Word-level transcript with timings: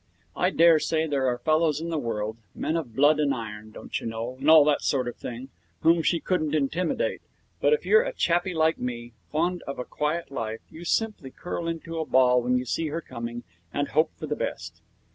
I 0.35 0.49
dare 0.49 0.79
say 0.79 1.05
there 1.05 1.27
are 1.27 1.37
fellows 1.37 1.79
in 1.79 1.89
the 1.91 1.99
world 1.99 2.37
men 2.55 2.75
of 2.75 2.95
blood 2.95 3.19
and 3.19 3.35
iron, 3.35 3.69
don't 3.69 3.99
you 4.01 4.07
know, 4.07 4.35
and 4.39 4.49
all 4.49 4.65
that 4.65 4.81
sort 4.81 5.07
of 5.07 5.15
thing 5.15 5.49
whom 5.81 6.01
she 6.01 6.19
couldn't 6.19 6.55
intimidate; 6.55 7.21
but 7.59 7.71
if 7.71 7.85
you're 7.85 8.01
a 8.01 8.11
chappie 8.11 8.55
like 8.55 8.79
me, 8.79 9.13
fond 9.31 9.61
of 9.67 9.77
a 9.77 9.85
quiet 9.85 10.31
life, 10.31 10.61
you 10.71 10.85
simply 10.85 11.29
curl 11.29 11.67
into 11.67 11.99
a 11.99 12.05
ball 12.07 12.41
when 12.41 12.57
you 12.57 12.65
see 12.65 12.87
her 12.87 12.99
coming, 12.99 13.43
and 13.71 13.89
hope 13.89 14.09
for 14.17 14.25
the 14.25 14.35
best. 14.35 14.81